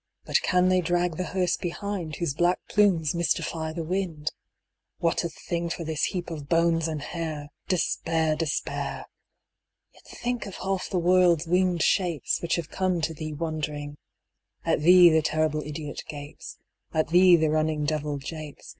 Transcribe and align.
But 0.25 0.41
can 0.41 0.69
they 0.69 0.81
drag 0.81 1.17
the 1.17 1.25
hearse 1.25 1.57
behind, 1.57 2.15
Whose 2.15 2.33
black 2.33 2.59
plumes 2.67 3.13
mystify 3.13 3.71
the 3.71 3.83
wind? 3.83 4.31
What 4.97 5.23
a 5.23 5.29
thing 5.29 5.69
for 5.69 5.83
this 5.83 6.05
heap 6.05 6.31
of 6.31 6.49
bones 6.49 6.87
and 6.87 7.03
hair! 7.03 7.49
Despair, 7.67 8.35
despair! 8.35 9.05
Yet 9.93 10.05
think 10.07 10.47
of 10.47 10.55
half 10.55 10.89
the 10.89 10.97
world's 10.97 11.45
winged 11.45 11.83
shapes 11.83 12.41
Which 12.41 12.55
have 12.55 12.69
come 12.71 12.99
to 13.01 13.13
thee 13.13 13.33
wondering: 13.33 13.95
At 14.65 14.79
thee 14.81 15.11
the 15.11 15.21
terrible 15.21 15.61
idiot 15.61 16.01
gapes, 16.09 16.57
At 16.91 17.09
thee 17.09 17.35
the 17.35 17.51
running 17.51 17.85
devil 17.85 18.17
japes. 18.17 18.69